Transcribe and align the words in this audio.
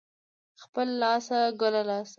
خپله 0.63 0.93
لاسه، 1.01 1.39
گله 1.61 1.81
لاسه. 1.89 2.09